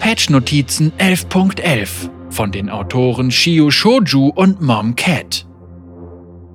[0.00, 5.46] Patch-Notizen 11.11 von den Autoren Shio Shoju und Mom Cat.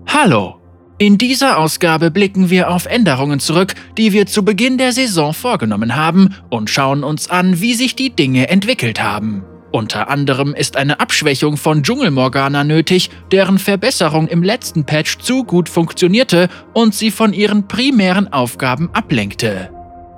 [0.08, 0.56] Hallo!
[0.98, 5.96] In dieser Ausgabe blicken wir auf Änderungen zurück, die wir zu Beginn der Saison vorgenommen
[5.96, 9.44] haben und schauen uns an, wie sich die Dinge entwickelt haben.
[9.72, 15.70] Unter anderem ist eine Abschwächung von Dschungelmorgana nötig, deren Verbesserung im letzten Patch zu gut
[15.70, 19.70] funktionierte und sie von ihren primären Aufgaben ablenkte.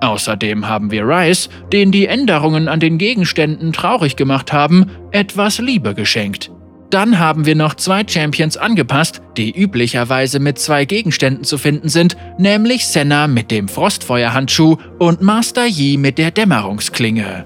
[0.02, 5.94] Außerdem haben wir Rice, den die Änderungen an den Gegenständen traurig gemacht haben, etwas Liebe
[5.94, 6.52] geschenkt.
[6.90, 12.18] Dann haben wir noch zwei Champions angepasst, die üblicherweise mit zwei Gegenständen zu finden sind,
[12.38, 17.46] nämlich Senna mit dem Frostfeuerhandschuh und Master Yi mit der Dämmerungsklinge.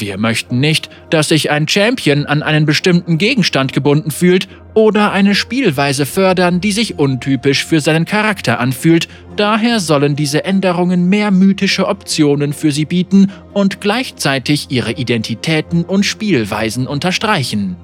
[0.00, 5.34] Wir möchten nicht, dass sich ein Champion an einen bestimmten Gegenstand gebunden fühlt oder eine
[5.34, 11.86] Spielweise fördern, die sich untypisch für seinen Charakter anfühlt, daher sollen diese Änderungen mehr mythische
[11.88, 17.76] Optionen für sie bieten und gleichzeitig ihre Identitäten und Spielweisen unterstreichen.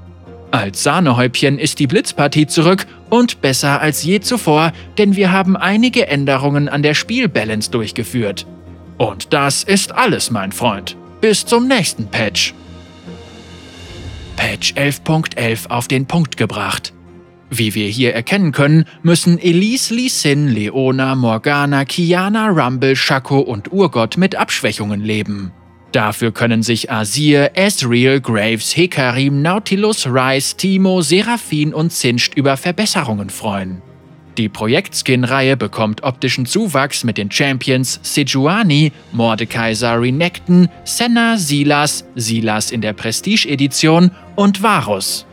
[0.51, 6.07] Als Sahnehäubchen ist die Blitzpartie zurück und besser als je zuvor, denn wir haben einige
[6.07, 8.47] Änderungen an der Spielbalance durchgeführt.
[8.97, 10.97] Und das ist alles, mein Freund.
[11.21, 12.55] Bis zum nächsten Patch.
[14.37, 16.93] Patch 11.11 auf den Punkt gebracht.
[17.51, 23.73] Wie wir hier erkennen können, müssen Elise, Lee Sin, Leona, Morgana, Kiana, Rumble, Shaco und
[23.73, 25.51] Urgott mit Abschwächungen leben.
[25.91, 33.31] Dafür können sich Azir, Ezreal, Graves, Hekarim, Nautilus, Rice, Timo, Seraphin und Singed über Verbesserungen
[33.31, 33.83] freuen.
[34.39, 42.81] Die Projektskin-Reihe bekommt optischen Zuwachs mit den Champions Sejuani, Mordekaiser Renekton, Senna, Silas, Silas in
[42.81, 45.27] der Prestige-Edition und Varus.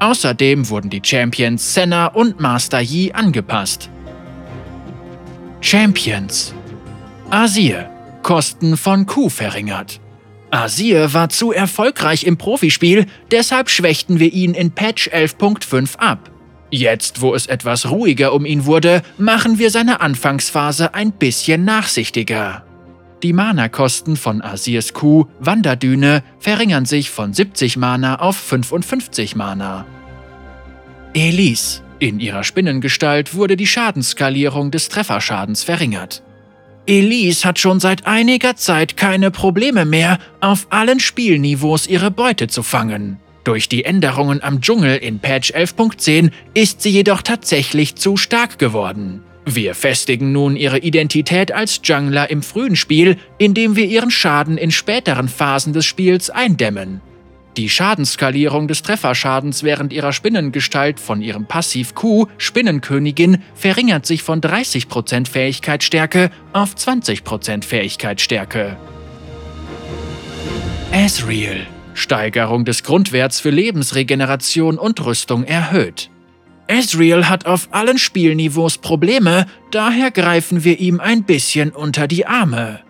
[0.00, 3.90] Außerdem wurden die Champions Senna und Master Yi angepasst.
[5.60, 6.52] Champions
[7.30, 7.88] Azir
[8.24, 10.00] Kosten von Q verringert.
[10.50, 16.32] Azir war zu erfolgreich im Profispiel, deshalb schwächten wir ihn in Patch 11.5 ab.
[16.70, 22.64] Jetzt, wo es etwas ruhiger um ihn wurde, machen wir seine Anfangsphase ein bisschen nachsichtiger.
[23.22, 29.86] Die Mana-Kosten von Azirs Q, Wanderdüne, verringern sich von 70 Mana auf 55 Mana.
[31.14, 31.82] Elise.
[32.00, 36.22] In ihrer Spinnengestalt wurde die Schadensskalierung des Trefferschadens verringert.
[36.86, 42.62] Elise hat schon seit einiger Zeit keine Probleme mehr, auf allen Spielniveaus ihre Beute zu
[42.62, 43.18] fangen.
[43.44, 49.22] Durch die Änderungen am Dschungel in Patch 11.10 ist sie jedoch tatsächlich zu stark geworden.
[49.46, 54.70] Wir festigen nun ihre Identität als Jungler im frühen Spiel, indem wir ihren Schaden in
[54.70, 57.00] späteren Phasen des Spiels eindämmen.
[57.56, 64.42] Die Schadensskalierung des Trefferschadens während ihrer Spinnengestalt von ihrem Passiv Q, Spinnenkönigin, verringert sich von
[64.42, 68.76] 30% Fähigkeitsstärke auf 20% Fähigkeitsstärke.
[70.92, 71.66] Ezreal
[71.98, 76.10] Steigerung des Grundwerts für Lebensregeneration und Rüstung erhöht.
[76.68, 82.80] Ezreal hat auf allen Spielniveaus Probleme, daher greifen wir ihm ein bisschen unter die Arme.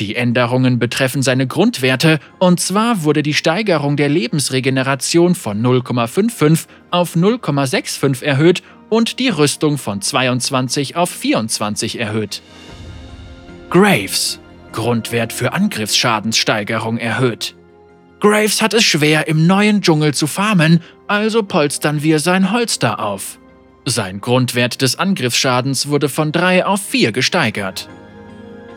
[0.00, 7.14] Die Änderungen betreffen seine Grundwerte, und zwar wurde die Steigerung der Lebensregeneration von 0,55 auf
[7.14, 12.42] 0,65 erhöht und die Rüstung von 22 auf 24 erhöht.
[13.68, 14.40] Graves
[14.72, 17.54] Grundwert für Angriffsschadenssteigerung erhöht.
[18.20, 23.38] Graves hat es schwer, im neuen Dschungel zu farmen, also polstern wir sein Holster auf.
[23.86, 27.88] Sein Grundwert des Angriffsschadens wurde von 3 auf 4 gesteigert.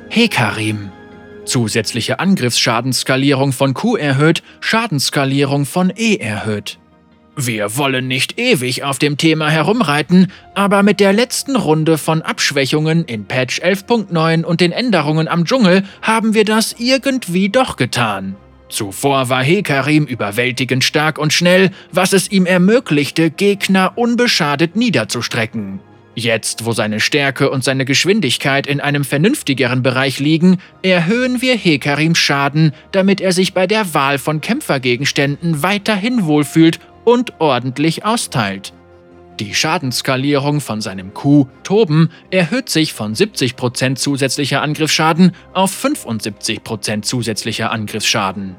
[0.09, 0.91] Hekarim
[1.45, 6.79] Zusätzliche Angriffsschadenskalierung von Q erhöht, Schadensskalierung von E erhöht.
[7.35, 13.05] Wir wollen nicht ewig auf dem Thema herumreiten, aber mit der letzten Runde von Abschwächungen
[13.05, 18.35] in Patch 11.9 und den Änderungen am Dschungel haben wir das irgendwie doch getan.
[18.73, 25.79] Zuvor war Hekarim überwältigend stark und schnell, was es ihm ermöglichte, Gegner unbeschadet niederzustrecken.
[26.15, 32.17] Jetzt, wo seine Stärke und seine Geschwindigkeit in einem vernünftigeren Bereich liegen, erhöhen wir Hekarims
[32.17, 38.73] Schaden, damit er sich bei der Wahl von Kämpfergegenständen weiterhin wohlfühlt und ordentlich austeilt.
[39.39, 47.71] Die Schadensskalierung von seinem Q, Toben, erhöht sich von 70% zusätzlicher Angriffsschaden auf 75% zusätzlicher
[47.71, 48.55] Angriffsschaden.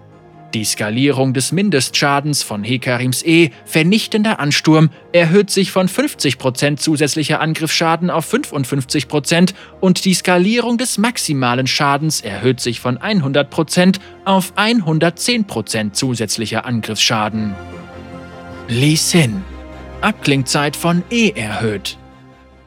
[0.53, 8.09] Die Skalierung des Mindestschadens von Hekarims E, vernichtender Ansturm, erhöht sich von 50% zusätzlicher Angriffsschaden
[8.09, 16.65] auf 55% und die Skalierung des maximalen Schadens erhöht sich von 100% auf 110% zusätzlicher
[16.67, 17.55] Angriffsschaden.
[18.69, 19.43] Lee Sin.
[20.05, 21.99] Abklingzeit von E erhöht.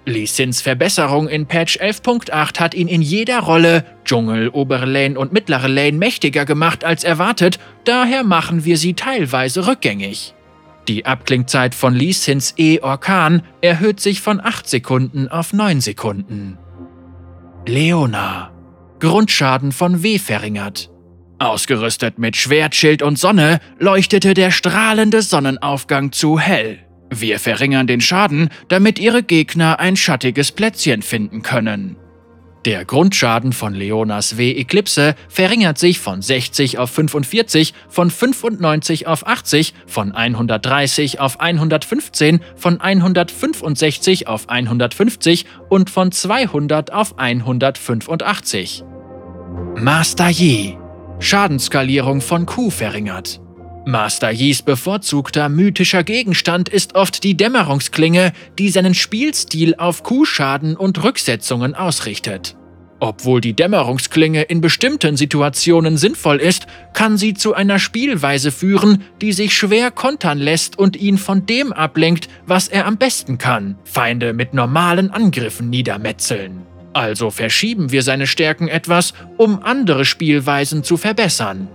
[0.07, 5.33] Lee Sins Verbesserung in Patch 11.8 hat ihn in jeder Rolle, Dschungel, obere Lane und
[5.33, 10.33] mittlere Lane, mächtiger gemacht als erwartet, daher machen wir sie teilweise rückgängig.
[10.87, 16.57] Die Abklingzeit von Lee Sins E Orkan erhöht sich von 8 Sekunden auf 9 Sekunden.
[17.67, 18.51] Leona.
[18.99, 20.89] Grundschaden von W verringert.
[21.37, 26.86] Ausgerüstet mit Schwert, Schild und Sonne leuchtete der strahlende Sonnenaufgang zu hell.
[27.09, 31.97] Wir verringern den Schaden, damit ihre Gegner ein schattiges Plätzchen finden können.
[32.65, 39.25] Der Grundschaden von Leonas W Eclipse verringert sich von 60 auf 45, von 95 auf
[39.25, 48.83] 80, von 130 auf 115, von 165 auf 150 und von 200 auf 185.
[49.77, 50.77] Master Yi
[51.19, 53.39] Schadensskalierung von Q verringert.
[53.87, 61.01] Master Yis bevorzugter mythischer Gegenstand ist oft die Dämmerungsklinge, die seinen Spielstil auf Q-Schaden und
[61.05, 62.57] Rücksetzungen ausrichtet.
[62.99, 69.31] Obwohl die Dämmerungsklinge in bestimmten Situationen sinnvoll ist, kann sie zu einer Spielweise führen, die
[69.31, 74.33] sich schwer kontern lässt und ihn von dem ablenkt, was er am besten kann, Feinde
[74.33, 76.63] mit normalen Angriffen niedermetzeln.
[76.91, 81.69] Also verschieben wir seine Stärken etwas, um andere Spielweisen zu verbessern.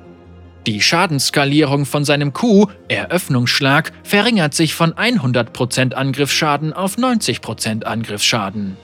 [0.66, 8.76] Die Schadensskalierung von seinem Q, Eröffnungsschlag, verringert sich von 100% Angriffsschaden auf 90% Angriffsschaden.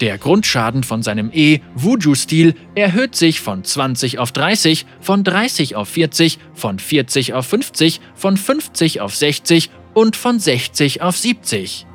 [0.00, 5.88] Der Grundschaden von seinem E, Wuju-Stil, erhöht sich von 20 auf 30, von 30 auf
[5.88, 11.86] 40, von 40 auf 50, von 50 auf 60 und von 60 auf 70.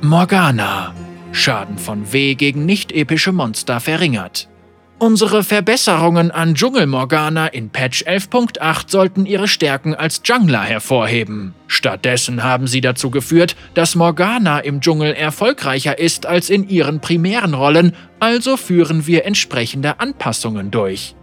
[0.00, 0.94] Morgana
[1.34, 4.48] Schaden von W gegen nicht-epische Monster verringert.
[4.98, 11.52] Unsere Verbesserungen an Dschungelmorgana in Patch 11.8 sollten ihre Stärken als Jungler hervorheben.
[11.66, 17.54] Stattdessen haben sie dazu geführt, dass Morgana im Dschungel erfolgreicher ist als in ihren primären
[17.54, 21.16] Rollen, also führen wir entsprechende Anpassungen durch.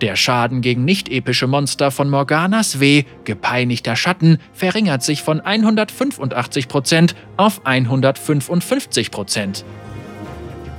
[0.00, 7.66] Der Schaden gegen nicht-epische Monster von Morganas W, gepeinigter Schatten, verringert sich von 185% auf
[7.66, 9.64] 155%.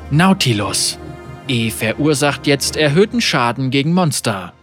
[0.10, 1.00] Nautilus
[1.48, 4.54] E verursacht jetzt erhöhten Schaden gegen Monster.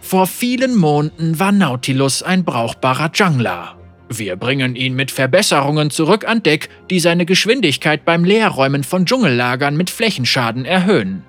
[0.00, 3.76] Vor vielen Monden war Nautilus ein brauchbarer Jungler.
[4.08, 9.76] Wir bringen ihn mit Verbesserungen zurück an Deck, die seine Geschwindigkeit beim Leerräumen von Dschungellagern
[9.76, 11.24] mit Flächenschaden erhöhen.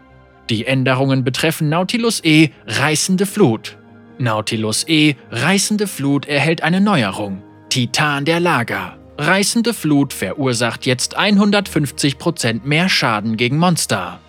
[0.50, 3.78] Die Änderungen betreffen Nautilus E Reißende Flut.
[4.19, 7.42] Nautilus E Reißende Flut erhält eine Neuerung.
[7.69, 8.98] Titan der Lager.
[9.18, 14.19] Reißende Flut verursacht jetzt 150% mehr Schaden gegen Monster.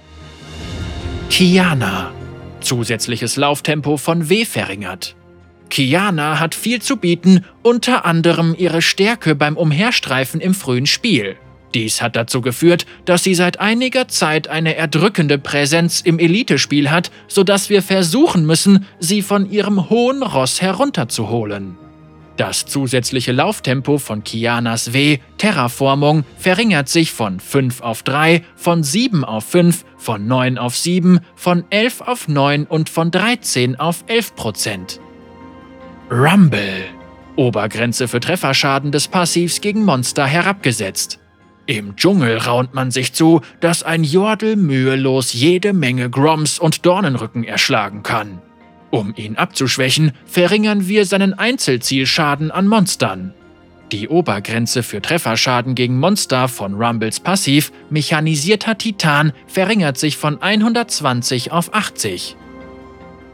[1.31, 2.11] Kiana.
[2.61, 5.15] Zusätzliches Lauftempo von W verringert.
[5.69, 11.37] Kiana hat viel zu bieten, unter anderem ihre Stärke beim Umherstreifen im frühen Spiel.
[11.75, 17.11] Dies hat dazu geführt, dass sie seit einiger Zeit eine erdrückende Präsenz im Elitespiel hat,
[17.29, 21.77] sodass wir versuchen müssen, sie von ihrem hohen Ross herunterzuholen.
[22.39, 29.25] Das zusätzliche Lauftempo von Kianas W, Terraformung, verringert sich von 5 auf 3, von 7
[29.25, 34.37] auf 5, von 9 auf 7, von 11 auf 9 und von 13 auf 11
[34.37, 35.01] Prozent.
[36.13, 36.85] Rumble.
[37.35, 41.19] Obergrenze für Trefferschaden des Passivs gegen Monster herabgesetzt.
[41.67, 47.43] Im Dschungel raunt man sich zu, dass ein Jordel mühelos jede Menge Groms und Dornenrücken
[47.43, 48.41] erschlagen kann.
[48.91, 53.35] Um ihn abzuschwächen, verringern wir seinen Einzelzielschaden an Monstern.
[53.93, 61.53] Die Obergrenze für Trefferschaden gegen Monster von Rumbles Passiv, mechanisierter Titan, verringert sich von 120
[61.53, 62.37] auf 80.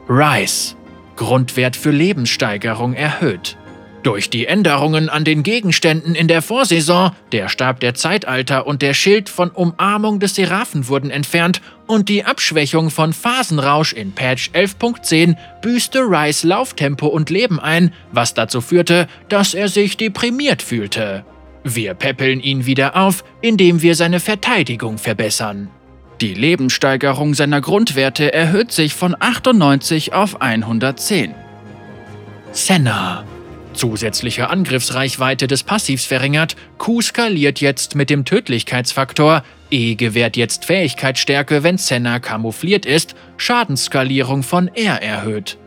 [0.08, 0.76] Rise.
[1.16, 3.56] Grundwert für Lebenssteigerung erhöht.
[4.04, 8.92] Durch die Änderungen an den Gegenständen in der Vorsaison, der Stab der Zeitalter und der
[8.92, 15.36] Schild von Umarmung des Seraphen wurden entfernt und die Abschwächung von Phasenrausch in Patch 11.10
[15.62, 21.24] büßte Rice Lauftempo und Leben ein, was dazu führte, dass er sich deprimiert fühlte.
[21.62, 25.70] Wir peppeln ihn wieder auf, indem wir seine Verteidigung verbessern.
[26.20, 31.34] Die Lebenssteigerung seiner Grundwerte erhöht sich von 98 auf 110.
[32.52, 33.24] Senna
[33.74, 41.62] Zusätzliche Angriffsreichweite des Passivs verringert, Q skaliert jetzt mit dem Tödlichkeitsfaktor, E gewährt jetzt Fähigkeitsstärke,
[41.62, 45.58] wenn Senna kamoufliert ist, Schadensskalierung von R erhöht.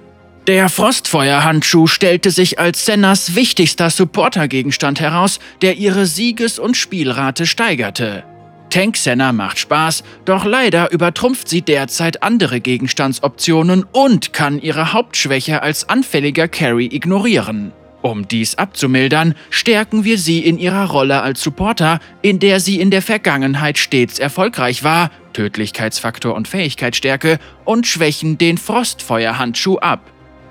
[0.47, 8.23] Der Frostfeuerhandschuh stellte sich als Sennas wichtigster Supportergegenstand heraus, der ihre Sieges- und Spielrate steigerte.
[8.69, 15.61] Tank Senna macht Spaß, doch leider übertrumpft sie derzeit andere Gegenstandsoptionen und kann ihre Hauptschwäche
[15.61, 17.73] als anfälliger Carry ignorieren.
[18.01, 22.91] Um dies abzumildern, stärken wir sie in ihrer Rolle als Supporter, in der sie in
[22.91, 30.01] der Vergangenheit stets erfolgreich war, Tödlichkeitsfaktor und Fähigkeitsstärke, und schwächen den Frostfeuerhandschuh ab.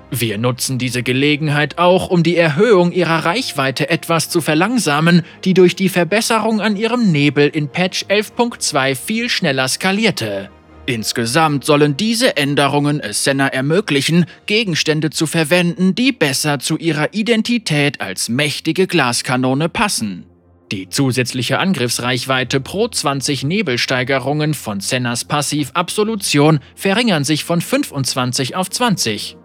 [0.09, 5.75] Wir nutzen diese Gelegenheit auch, um die Erhöhung ihrer Reichweite etwas zu verlangsamen, die durch
[5.75, 10.49] die Verbesserung an ihrem Nebel in Patch 11.2 viel schneller skalierte.
[10.87, 17.99] Insgesamt sollen diese Änderungen es Senna ermöglichen, Gegenstände zu verwenden, die besser zu ihrer Identität
[17.99, 20.25] als mächtige Glaskanone passen.
[20.71, 28.69] Die zusätzliche Angriffsreichweite pro 20 Nebelsteigerungen von Sennas Passiv Absolution verringern sich von 25 auf
[28.69, 29.35] 20.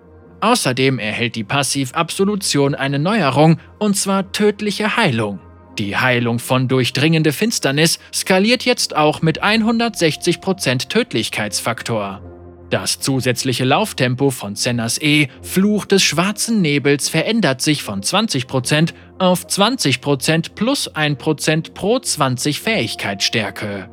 [0.40, 5.40] Außerdem erhält die Passiv-Absolution eine Neuerung, und zwar tödliche Heilung.
[5.78, 12.20] Die Heilung von durchdringende Finsternis skaliert jetzt auch mit 160% Tödlichkeitsfaktor.
[12.68, 19.46] Das zusätzliche Lauftempo von Sennas E, Fluch des schwarzen Nebels, verändert sich von 20% auf
[19.46, 23.90] 20% plus 1% pro 20 Fähigkeitsstärke.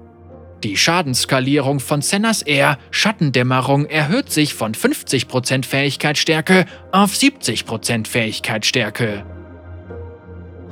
[0.64, 9.26] Die Schadensskalierung von Sennas Air Schattendämmerung erhöht sich von 50% Fähigkeitsstärke auf 70% Fähigkeitsstärke.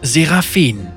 [0.01, 0.87] Seraphin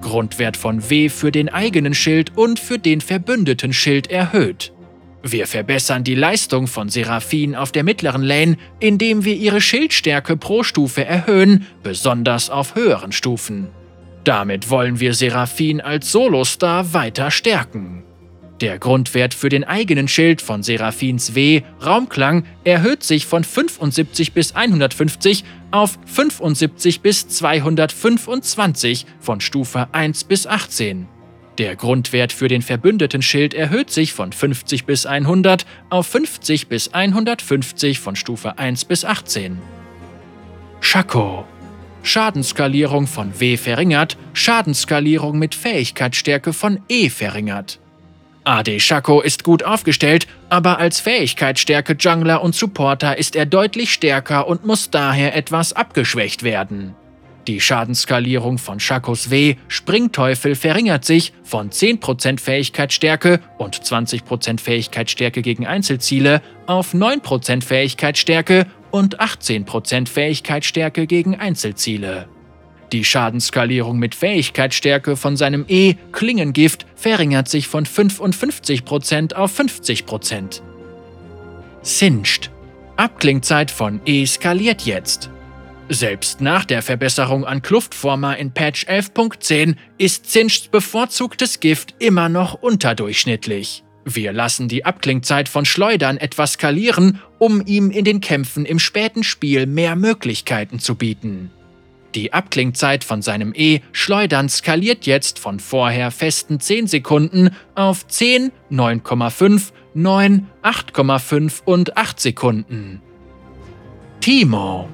[0.00, 4.72] Grundwert von W für den eigenen Schild und für den verbündeten Schild erhöht.
[5.22, 10.62] Wir verbessern die Leistung von Seraphin auf der mittleren Lane, indem wir ihre Schildstärke pro
[10.62, 13.68] Stufe erhöhen, besonders auf höheren Stufen.
[14.24, 18.04] Damit wollen wir Seraphin als Solostar weiter stärken.
[18.60, 24.54] Der Grundwert für den eigenen Schild von Seraphins W, Raumklang, erhöht sich von 75 bis
[24.54, 31.08] 150 auf 75 bis 225 von Stufe 1 bis 18.
[31.56, 36.92] Der Grundwert für den verbündeten Schild erhöht sich von 50 bis 100 auf 50 bis
[36.92, 39.58] 150 von Stufe 1 bis 18.
[40.80, 41.46] Schako
[42.02, 47.78] Schadensskalierung von W verringert, Schadensskalierung mit Fähigkeitsstärke von E verringert.
[48.44, 54.46] AD Shaco ist gut aufgestellt, aber als Fähigkeitsstärke Jungler und Supporter ist er deutlich stärker
[54.46, 56.94] und muss daher etwas abgeschwächt werden.
[57.46, 65.66] Die Schadensskalierung von Shakos W, Springteufel, verringert sich von 10% Fähigkeitsstärke und 20% Fähigkeitsstärke gegen
[65.66, 72.28] Einzelziele auf 9% Fähigkeitsstärke und 18% Fähigkeitsstärke gegen Einzelziele.
[72.92, 80.60] Die Schadensskalierung mit Fähigkeitsstärke von seinem E, Klingengift, verringert sich von 55% auf 50%.
[81.82, 82.50] Singed.
[82.96, 85.30] Abklingzeit von E skaliert jetzt.
[85.88, 92.54] Selbst nach der Verbesserung an Kluftformer in Patch 11.10 ist Singeds bevorzugtes Gift immer noch
[92.54, 93.82] unterdurchschnittlich.
[94.04, 99.24] Wir lassen die Abklingzeit von Schleudern etwas skalieren, um ihm in den Kämpfen im späten
[99.24, 101.50] Spiel mehr Möglichkeiten zu bieten.
[102.14, 108.50] Die Abklingzeit von seinem E Schleudern skaliert jetzt von vorher festen 10 Sekunden auf 10,
[108.70, 113.00] 9,5, 9, 8,5 und 8 Sekunden.
[114.20, 114.88] Timo.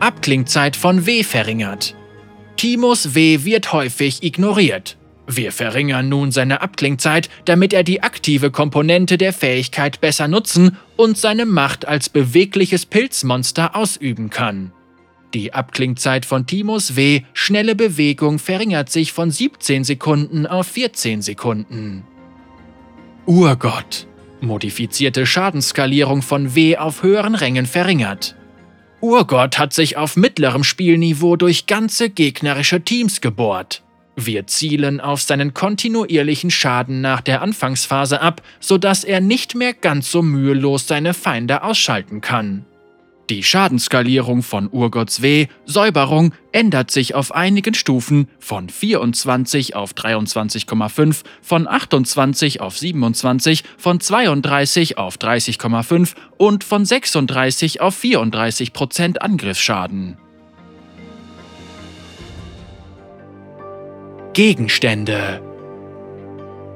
[0.00, 1.94] Abklingzeit von W verringert.
[2.56, 4.96] Timos W wird häufig ignoriert.
[5.26, 11.18] Wir verringern nun seine Abklingzeit, damit er die aktive Komponente der Fähigkeit besser nutzen und
[11.18, 14.72] seine Macht als bewegliches Pilzmonster ausüben kann.
[15.34, 22.04] Die Abklingzeit von Timos W, schnelle Bewegung, verringert sich von 17 Sekunden auf 14 Sekunden.
[23.26, 24.06] Urgott.
[24.40, 28.36] Modifizierte Schadensskalierung von W auf höheren Rängen verringert.
[29.00, 33.82] Urgott hat sich auf mittlerem Spielniveau durch ganze gegnerische Teams gebohrt.
[34.16, 40.10] Wir zielen auf seinen kontinuierlichen Schaden nach der Anfangsphase ab, sodass er nicht mehr ganz
[40.10, 42.64] so mühelos seine Feinde ausschalten kann.
[43.28, 51.24] Die Schadensskalierung von Urgotts W, Säuberung, ändert sich auf einigen Stufen von 24 auf 23,5,
[51.42, 60.18] von 28 auf 27, von 32 auf 30,5 und von 36 auf 34 Prozent Angriffsschaden.
[64.34, 65.42] Gegenstände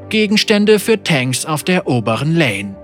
[0.08, 2.79] Gegenstände für Tanks auf der oberen Lane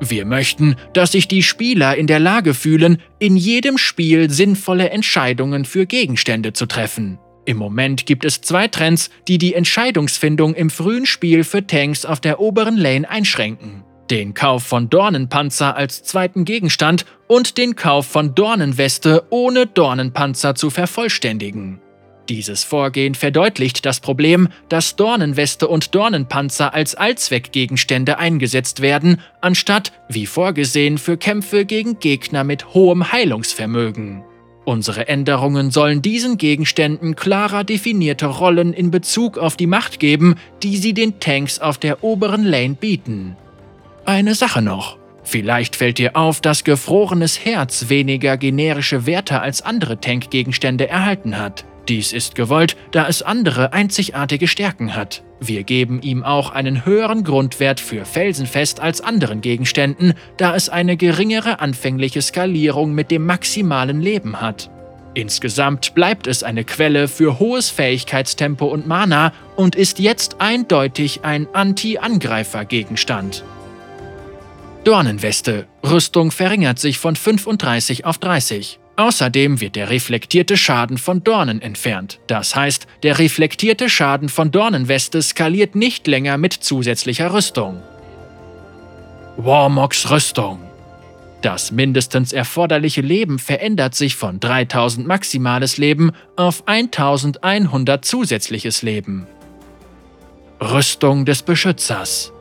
[0.00, 5.64] wir möchten, dass sich die Spieler in der Lage fühlen, in jedem Spiel sinnvolle Entscheidungen
[5.64, 7.18] für Gegenstände zu treffen.
[7.44, 12.20] Im Moment gibt es zwei Trends, die die Entscheidungsfindung im frühen Spiel für Tanks auf
[12.20, 13.84] der oberen Lane einschränken.
[14.10, 20.70] Den Kauf von Dornenpanzer als zweiten Gegenstand und den Kauf von Dornenweste ohne Dornenpanzer zu
[20.70, 21.80] vervollständigen.
[22.30, 30.26] Dieses Vorgehen verdeutlicht das Problem, dass Dornenweste und Dornenpanzer als Allzweckgegenstände eingesetzt werden, anstatt, wie
[30.26, 34.22] vorgesehen, für Kämpfe gegen Gegner mit hohem Heilungsvermögen.
[34.64, 40.76] Unsere Änderungen sollen diesen Gegenständen klarer definierte Rollen in Bezug auf die Macht geben, die
[40.76, 43.36] sie den Tanks auf der oberen Lane bieten.
[44.04, 44.98] Eine Sache noch.
[45.24, 51.64] Vielleicht fällt dir auf, dass gefrorenes Herz weniger generische Werte als andere Tankgegenstände erhalten hat.
[51.90, 55.24] Dies ist gewollt, da es andere einzigartige Stärken hat.
[55.40, 60.96] Wir geben ihm auch einen höheren Grundwert für Felsenfest als anderen Gegenständen, da es eine
[60.96, 64.70] geringere anfängliche Skalierung mit dem maximalen Leben hat.
[65.14, 71.48] Insgesamt bleibt es eine Quelle für hohes Fähigkeitstempo und Mana und ist jetzt eindeutig ein
[71.52, 73.42] Anti-Angreifer-Gegenstand.
[74.84, 75.66] Dornenweste.
[75.84, 78.79] Rüstung verringert sich von 35 auf 30.
[79.00, 82.20] Außerdem wird der reflektierte Schaden von Dornen entfernt.
[82.26, 87.80] Das heißt, der reflektierte Schaden von Dornenweste skaliert nicht länger mit zusätzlicher Rüstung.
[89.38, 90.60] Warmogs Rüstung.
[91.40, 99.26] Das mindestens erforderliche Leben verändert sich von 3000 maximales Leben auf 1100 zusätzliches Leben.
[100.60, 102.34] Rüstung des Beschützers.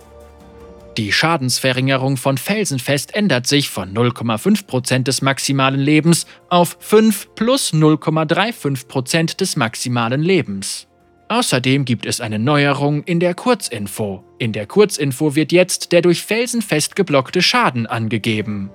[0.98, 9.38] Die Schadensverringerung von Felsenfest ändert sich von 0,5% des maximalen Lebens auf 5 plus 0,35%
[9.38, 10.88] des maximalen Lebens.
[11.30, 14.24] Außerdem gibt es eine Neuerung in der Kurzinfo.
[14.40, 18.72] In der Kurzinfo wird jetzt der durch Felsenfest geblockte Schaden angegeben.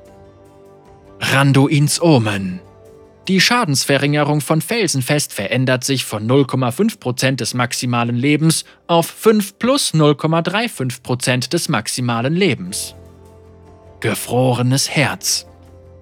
[1.21, 2.61] Randuins Omen
[3.29, 11.49] die Schadensverringerung von Felsenfest verändert sich von 0,5% des maximalen Lebens auf 5 plus 0,35%
[11.49, 12.95] des maximalen Lebens.
[14.01, 15.47] Gefrorenes Herz.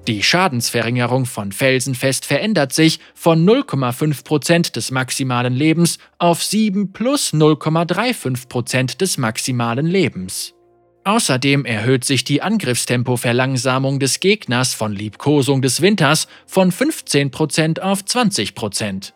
[0.09, 8.99] Die Schadensverringerung von Felsenfest verändert sich von 0,5% des maximalen Lebens auf 7 plus 0,35%
[8.99, 10.55] des maximalen Lebens.
[11.04, 19.12] Außerdem erhöht sich die Angriffstempo-Verlangsamung des Gegners von Liebkosung des Winters von 15% auf 20%.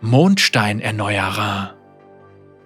[0.00, 1.74] Mondsteinerneuerer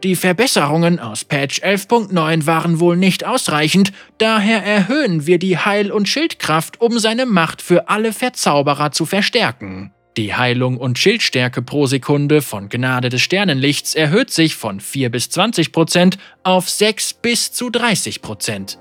[0.03, 6.07] Die Verbesserungen aus Patch 11.9 waren wohl nicht ausreichend, daher erhöhen wir die Heil- und
[6.07, 9.95] Schildkraft, um seine Macht für alle Verzauberer zu verstärken.
[10.17, 15.31] Die Heilung und Schildstärke pro Sekunde von Gnade des Sternenlichts erhöht sich von 4 bis
[15.31, 18.79] 20 Prozent auf 6 bis zu 30 Prozent.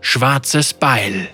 [0.00, 1.28] Schwarzes Beil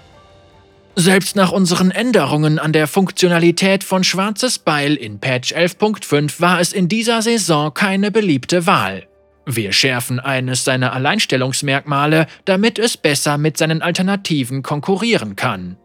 [0.95, 6.75] selbst nach unseren Änderungen an der Funktionalität von Schwarzes Beil in Patch 11.5 war es
[6.75, 9.07] in dieser Saison keine beliebte Wahl.
[9.47, 15.79] Wir schärfen eines seiner Alleinstellungsmerkmale, damit es besser mit seinen Alternativen konkurrieren kann.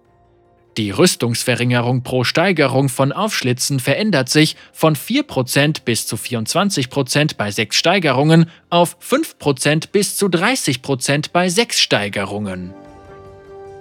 [0.77, 7.75] Die Rüstungsverringerung pro Steigerung von Aufschlitzen verändert sich von 4% bis zu 24% bei 6
[7.75, 12.75] Steigerungen auf 5% bis zu 30% bei 6 Steigerungen.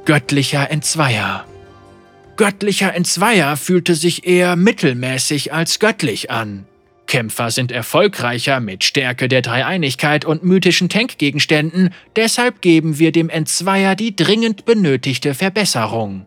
[0.06, 1.44] Göttlicher Entzweier
[2.36, 6.66] Göttlicher Entzweier fühlte sich eher mittelmäßig als göttlich an.
[7.06, 13.96] Kämpfer sind erfolgreicher mit Stärke der Dreieinigkeit und mythischen Tankgegenständen, deshalb geben wir dem Entzweier
[13.96, 16.26] die dringend benötigte Verbesserung.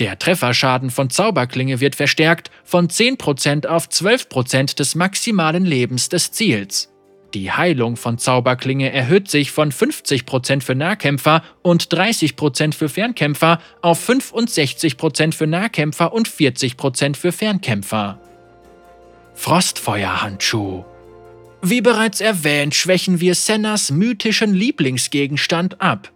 [0.00, 6.90] Der Trefferschaden von Zauberklinge wird verstärkt von 10% auf 12% des maximalen Lebens des Ziels.
[7.32, 14.08] Die Heilung von Zauberklinge erhöht sich von 50% für Nahkämpfer und 30% für Fernkämpfer auf
[14.08, 18.20] 65% für Nahkämpfer und 40% für Fernkämpfer.
[19.34, 20.84] Frostfeuerhandschuh
[21.60, 26.13] Wie bereits erwähnt, schwächen wir Sennas mythischen Lieblingsgegenstand ab.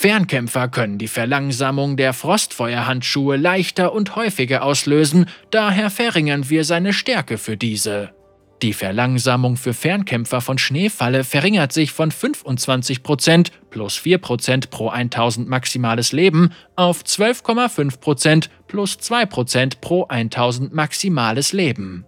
[0.00, 7.36] Fernkämpfer können die Verlangsamung der Frostfeuerhandschuhe leichter und häufiger auslösen, daher verringern wir seine Stärke
[7.36, 8.14] für diese.
[8.62, 16.12] Die Verlangsamung für Fernkämpfer von Schneefalle verringert sich von 25% plus 4% pro 1000 maximales
[16.12, 22.06] Leben auf 12,5% plus 2% pro 1000 maximales Leben.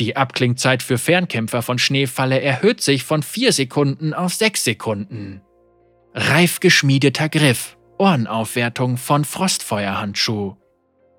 [0.00, 5.42] Die Abklingzeit für Fernkämpfer von Schneefalle erhöht sich von 4 Sekunden auf 6 Sekunden.
[6.14, 10.56] Reif geschmiedeter Griff, Ohrenaufwertung von Frostfeuerhandschuh.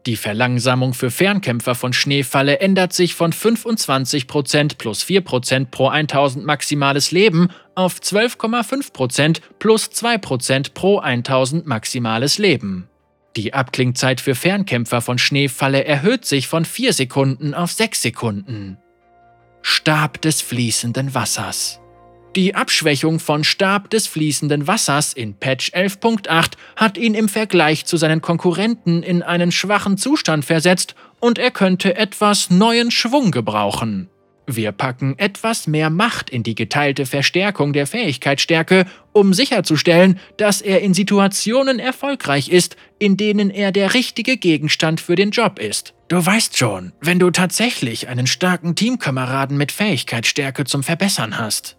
[0.06, 7.12] Die Verlangsamung für Fernkämpfer von Schneefalle ändert sich von 25% plus 4% pro 1000 maximales
[7.12, 12.90] Leben auf 12,5% plus 2% pro 1000 maximales Leben.
[13.38, 18.78] Die Abklingzeit für Fernkämpfer von Schneefalle erhöht sich von 4 Sekunden auf 6 Sekunden.
[19.62, 21.81] Stab des fließenden Wassers.
[22.38, 27.98] Die Abschwächung von Stab des fließenden Wassers in Patch 11.8 hat ihn im Vergleich zu
[27.98, 34.10] seinen Konkurrenten in einen schwachen Zustand versetzt und er könnte etwas neuen Schwung gebrauchen.
[34.48, 40.82] Wir packen etwas mehr Macht in die geteilte Verstärkung der Fähigkeitsstärke, um sicherzustellen, dass er
[40.82, 45.94] in Situationen erfolgreich ist, in denen er der richtige Gegenstand für den Job ist.
[46.08, 51.78] Du weißt schon, wenn du tatsächlich einen starken Teamkameraden mit Fähigkeitsstärke zum Verbessern hast.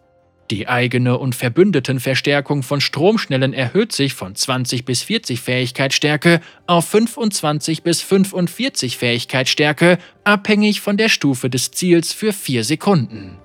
[0.52, 7.82] Die eigene und Verbündetenverstärkung von Stromschnellen erhöht sich von 20 bis 40 Fähigkeitsstärke auf 25
[7.82, 13.38] bis 45 Fähigkeitsstärke, abhängig von der Stufe des Ziels für 4 Sekunden.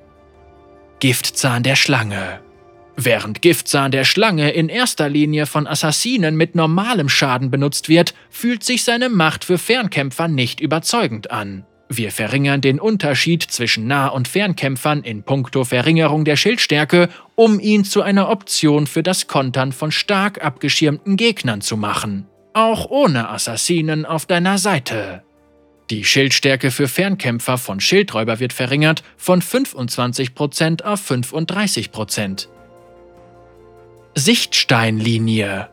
[1.00, 2.42] Giftzahn der Schlange
[2.98, 8.66] Während Giftzahn der Schlange in erster Linie von Assassinen mit normalem Schaden benutzt wird, fühlt
[8.66, 11.66] sich seine Macht für Fernkämpfer nicht überzeugend an.
[11.90, 17.86] Wir verringern den Unterschied zwischen Nah- und Fernkämpfern in puncto Verringerung der Schildstärke, um ihn
[17.86, 22.28] zu einer Option für das Kontern von stark abgeschirmten Gegnern zu machen.
[22.54, 25.24] Auch ohne Assassinen auf deiner Seite.
[25.90, 32.48] Die Schildstärke für Fernkämpfer von Schildräuber wird verringert von 25% auf 35%.
[34.16, 35.70] Sichtsteinlinie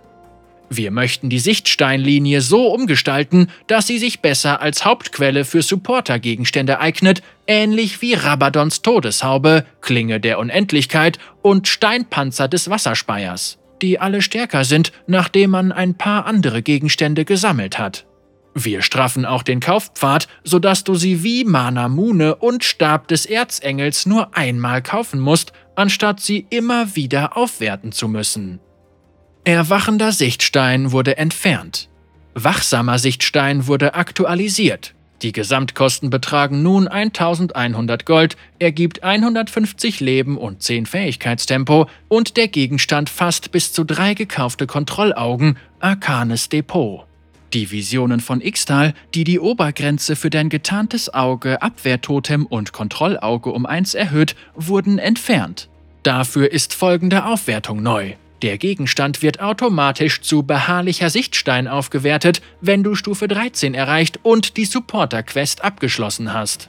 [0.71, 7.23] wir möchten die Sichtsteinlinie so umgestalten, dass sie sich besser als Hauptquelle für Supporter-Gegenstände eignet,
[7.47, 14.93] ähnlich wie Rabadons Todeshaube, Klinge der Unendlichkeit und Steinpanzer des Wasserspeiers, die alle stärker sind,
[15.07, 18.07] nachdem man ein paar andere Gegenstände gesammelt hat.
[18.55, 24.07] Wir straffen auch den Kaufpfad, sodass du sie wie Mana Mune und Stab des Erzengels
[24.07, 28.61] nur einmal kaufen musst, anstatt sie immer wieder aufwerten zu müssen.
[29.47, 31.91] Erwachender Sichtstein wurde entfernt.
[32.33, 34.95] Wachsamer Sichtstein wurde aktualisiert.
[35.21, 43.11] Die Gesamtkosten betragen nun 1100 Gold, ergibt 150 Leben und 10 Fähigkeitstempo und der Gegenstand
[43.11, 47.05] fasst bis zu drei gekaufte Kontrollaugen, Arkanes Depot.
[47.53, 53.67] Die Visionen von Ixtal, die die Obergrenze für dein getarntes Auge, Abwehrtotem und Kontrollauge um
[53.67, 55.69] 1 erhöht, wurden entfernt.
[56.03, 58.15] Dafür ist folgende Aufwertung neu.
[58.43, 64.65] Der Gegenstand wird automatisch zu beharrlicher Sichtstein aufgewertet, wenn du Stufe 13 erreicht und die
[64.65, 66.69] Supporter-Quest abgeschlossen hast.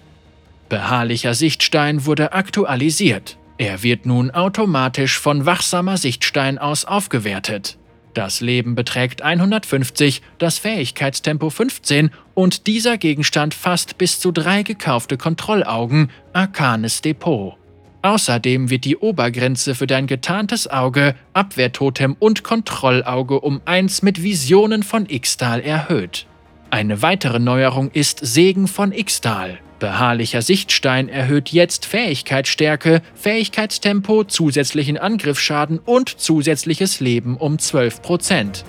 [0.70, 3.38] Beharrlicher Sichtstein wurde aktualisiert.
[3.58, 7.78] Er wird nun automatisch von wachsamer Sichtstein aus aufgewertet.
[8.14, 15.18] Das Leben beträgt 150, das Fähigkeitstempo 15 und dieser Gegenstand fasst bis zu drei gekaufte
[15.18, 17.58] Kontrollaugen, Arkanes Depot.
[18.06, 24.84] Außerdem wird die Obergrenze für dein getarntes Auge, Abwehrtotem und Kontrollauge um 1 mit Visionen
[24.84, 26.28] von Ixtal erhöht.
[26.70, 29.58] Eine weitere Neuerung ist Segen von Ixtal.
[29.80, 38.66] Beharrlicher Sichtstein erhöht jetzt Fähigkeitsstärke, Fähigkeitstempo, zusätzlichen Angriffsschaden und zusätzliches Leben um 12%.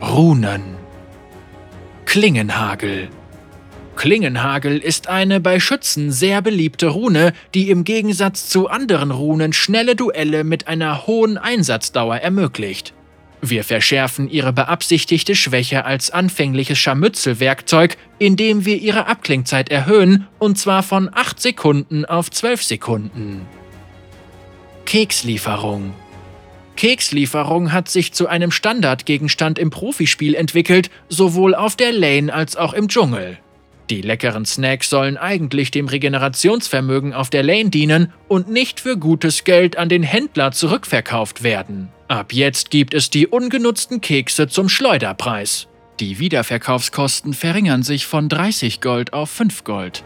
[0.00, 0.62] Runen
[2.06, 3.10] Klingenhagel
[3.96, 9.94] Klingenhagel ist eine bei Schützen sehr beliebte Rune, die im Gegensatz zu anderen Runen schnelle
[9.94, 12.94] Duelle mit einer hohen Einsatzdauer ermöglicht.
[13.44, 20.84] Wir verschärfen ihre beabsichtigte Schwäche als anfängliches Scharmützelwerkzeug, indem wir ihre Abklingzeit erhöhen, und zwar
[20.84, 23.46] von 8 Sekunden auf 12 Sekunden.
[24.84, 25.92] Kekslieferung
[26.76, 32.72] Kekslieferung hat sich zu einem Standardgegenstand im Profispiel entwickelt, sowohl auf der Lane als auch
[32.72, 33.38] im Dschungel.
[33.92, 39.44] Die leckeren Snacks sollen eigentlich dem Regenerationsvermögen auf der Lane dienen und nicht für gutes
[39.44, 41.90] Geld an den Händler zurückverkauft werden.
[42.08, 45.68] Ab jetzt gibt es die ungenutzten Kekse zum Schleuderpreis.
[46.00, 50.02] Die Wiederverkaufskosten verringern sich von 30 Gold auf 5 Gold.